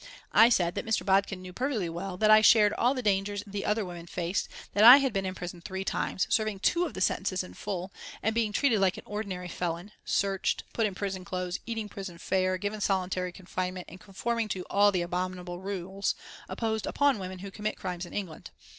I 0.33 0.49
said 0.49 0.73
that 0.73 0.83
Mr. 0.83 1.05
Bodkin 1.05 1.43
knew 1.43 1.53
perfectly 1.53 1.87
well 1.87 2.17
that 2.17 2.31
I 2.31 2.41
shared 2.41 2.73
all 2.73 2.95
the 2.95 3.03
dangers 3.03 3.43
the 3.45 3.63
other 3.65 3.85
women 3.85 4.07
faced, 4.07 4.49
that 4.73 4.83
I 4.83 4.97
had 4.97 5.13
been 5.13 5.27
in 5.27 5.35
prison 5.35 5.61
three 5.61 5.85
times, 5.85 6.25
serving 6.27 6.61
two 6.61 6.85
of 6.87 6.95
the 6.95 7.01
sentences 7.01 7.43
in 7.43 7.53
full, 7.53 7.93
and 8.23 8.33
being 8.33 8.51
treated 8.51 8.79
like 8.79 8.97
an 8.97 9.03
ordinary 9.05 9.47
felon 9.47 9.91
searched, 10.03 10.63
put 10.73 10.87
in 10.87 10.95
prison 10.95 11.23
clothes, 11.23 11.59
eating 11.67 11.87
prison 11.87 12.17
fare, 12.17 12.57
given 12.57 12.81
solitary 12.81 13.31
confinement 13.31 13.85
and 13.89 13.99
conforming 13.99 14.47
to 14.47 14.65
all 14.71 14.91
the 14.91 15.03
abominable 15.03 15.59
rules 15.59 16.15
imposed 16.49 16.87
upon 16.87 17.19
women 17.19 17.37
who 17.37 17.51
commit 17.51 17.77
crimes 17.77 18.07
in 18.07 18.11
England. 18.11 18.49